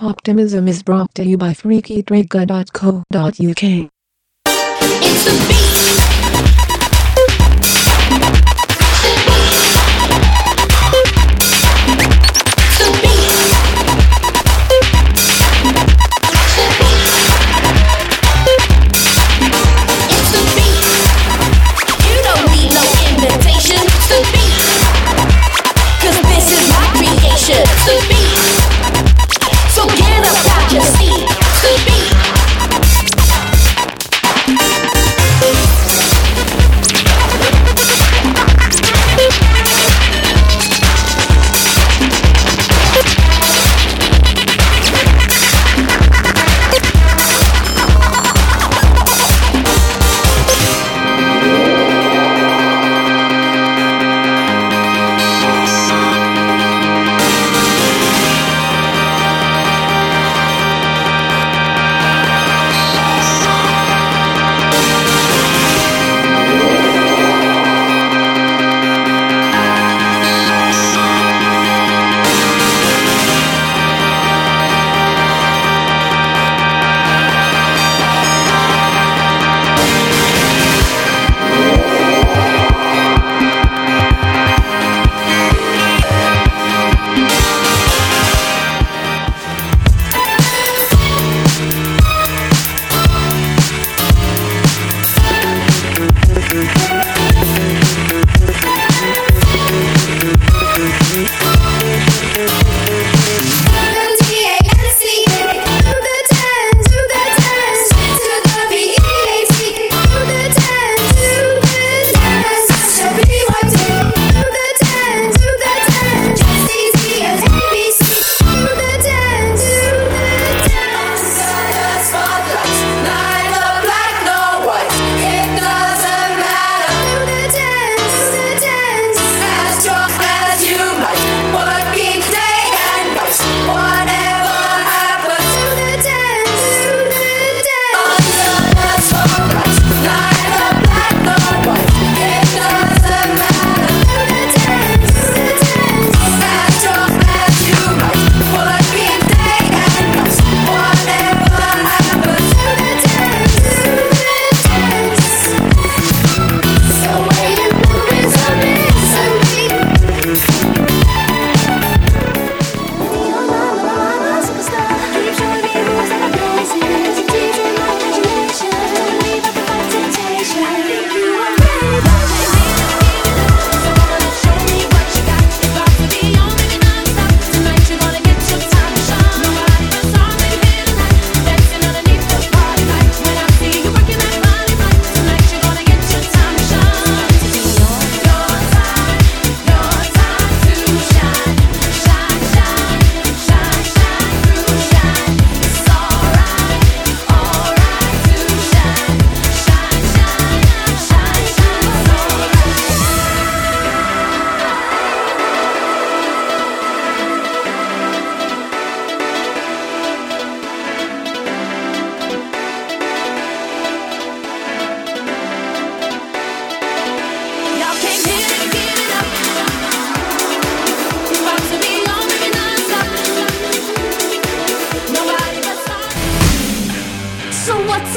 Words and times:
Poptimism 0.00 0.66
is 0.66 0.82
brought 0.82 1.14
to 1.14 1.22
you 1.22 1.36
by 1.36 1.50
FreakyTracker.co.uk. 1.50 3.90
It's 4.46 5.24
the 5.26 5.32
beat. 5.46 5.99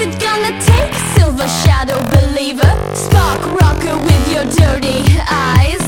it 0.05 0.19
gonna 0.19 0.59
take, 0.59 0.93
silver 1.15 1.47
shadow 1.63 1.99
believer? 2.11 2.71
Spark 2.93 3.41
rocker 3.61 3.95
with 4.03 4.33
your 4.33 4.43
dirty 4.45 5.17
eyes 5.29 5.82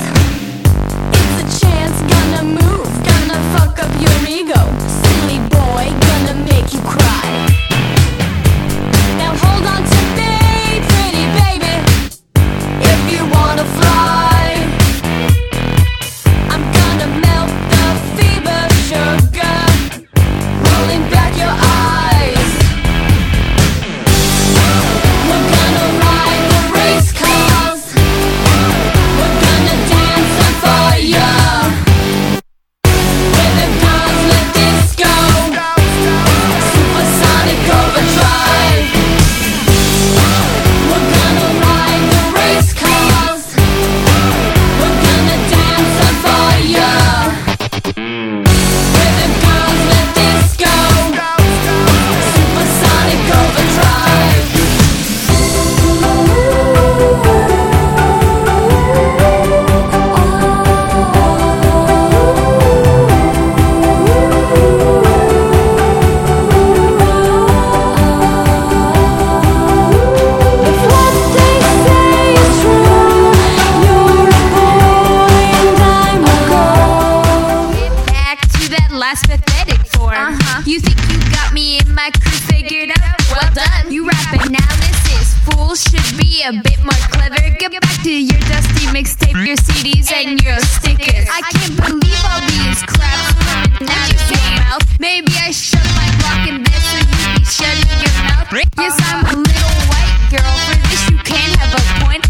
huh. 80.33 80.63
You 80.65 80.79
think 80.79 80.97
you 81.11 81.19
got 81.29 81.53
me 81.53 81.77
in 81.77 81.93
my 81.93 82.09
crew 82.21 82.31
figured 82.49 82.89
out? 82.89 83.21
Well 83.29 83.53
done. 83.53 83.91
You 83.91 84.07
rap 84.07 84.33
analysis, 84.33 85.37
fool 85.45 85.75
should 85.75 86.17
be 86.17 86.41
a 86.41 86.51
bit 86.53 86.81
more 86.81 86.97
clever. 87.13 87.37
Get 87.59 87.71
back 87.71 88.01
to 88.01 88.09
your 88.09 88.39
dusty 88.49 88.89
mixtape, 88.89 89.37
your 89.45 89.57
CDs 89.57 90.11
and 90.11 90.41
your 90.41 90.57
stickers. 90.59 91.27
I 91.29 91.41
can't 91.53 91.77
believe 91.77 92.23
all 92.25 92.41
these 92.49 92.81
craps 92.89 93.29
coming 93.45 93.89
out 93.93 94.09
of 94.09 94.21
your 94.25 94.45
mouth. 94.65 94.85
Maybe 94.99 95.33
I 95.37 95.51
shut 95.51 95.85
my 95.93 96.09
block 96.17 96.47
in 96.49 96.63
bed 96.63 96.81
so 96.81 96.97
you 96.97 97.37
be 97.37 97.45
shutting 97.45 97.85
your 98.01 98.15
mouth. 98.25 98.49
Yes, 98.79 98.97
I'm 99.05 99.21
a 99.21 99.37
little 99.37 99.75
white 99.85 100.17
girl. 100.33 100.55
For 100.65 100.77
this, 100.89 101.03
you 101.13 101.17
can 101.21 101.49
have 101.61 101.77
a 101.77 101.83
point. 102.05 102.25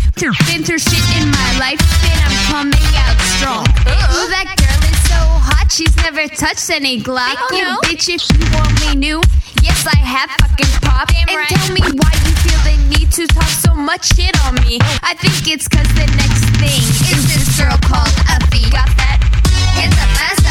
Been 0.47 0.63
through 0.63 0.79
shit 0.79 1.05
in 1.21 1.29
my 1.31 1.49
life, 1.59 1.79
and 2.03 2.19
I'm 2.19 2.35
coming 2.51 2.87
out 2.99 3.15
strong. 3.37 3.63
Ooh, 3.87 4.27
that 4.33 4.49
girl 4.57 4.81
is 4.89 4.97
so 5.05 5.21
hot, 5.37 5.44
she's 5.69 5.95
never 5.97 6.27
touched 6.27 6.69
any 6.69 6.99
Glock. 7.01 7.35
Oh, 7.37 7.79
bitch, 7.85 8.09
if 8.09 8.21
you 8.37 8.45
want 8.53 8.73
me 8.81 8.95
new, 8.95 9.21
yes, 9.61 9.85
I 9.87 9.97
have 9.97 10.29
fucking 10.41 10.71
pop. 10.81 11.09
and 11.15 11.29
tell 11.49 11.69
me 11.73 11.81
why 11.97 12.11
you 12.25 12.33
feel 12.43 12.59
the 12.65 12.75
need 12.89 13.11
to 13.13 13.27
talk 13.27 13.49
so 13.49 13.73
much 13.73 14.15
shit 14.15 14.35
on 14.45 14.55
me. 14.65 14.79
I 15.03 15.13
think 15.15 15.51
it's 15.51 15.67
cause 15.67 15.87
the 15.95 16.07
next 16.17 16.45
thing 16.61 16.81
is 17.13 17.23
this 17.33 17.59
girl 17.59 17.77
called 17.83 18.13
Uffie. 18.29 18.71
Got 18.71 18.89
that? 18.97 19.19
It's 19.77 19.95
the 19.95 20.07
best 20.19 20.44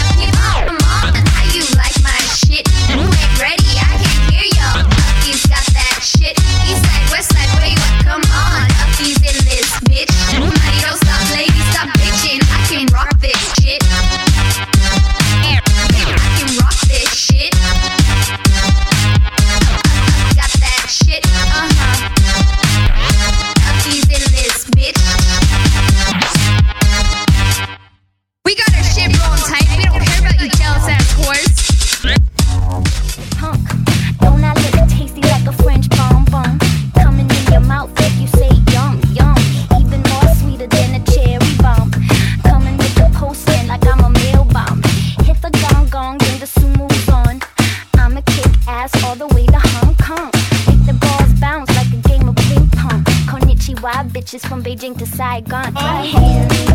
Bitches 54.35 54.49
from 54.49 54.65
Beijing 54.65 54.99
to 54.99 55.07
Saigon. 55.07 55.73
Oh. 55.77 55.81
Right 55.81 56.74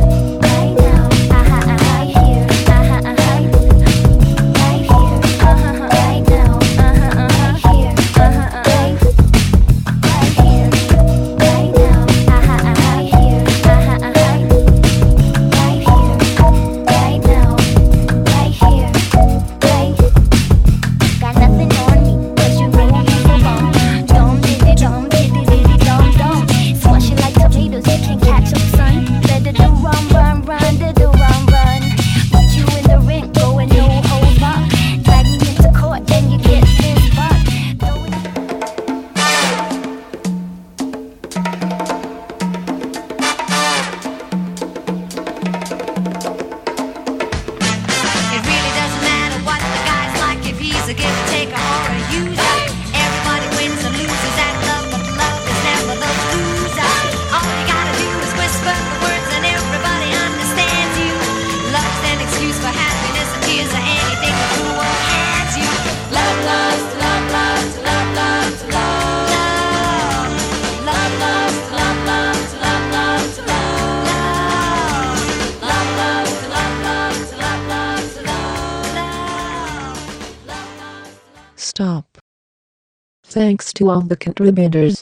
Stop. 81.79 82.17
Thanks 83.23 83.71
to 83.71 83.89
all 83.89 84.01
the 84.01 84.17
contributors. 84.17 85.01